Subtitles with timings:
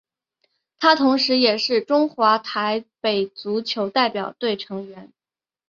[0.79, 5.13] 他同时也是中华台北足球代表队成员。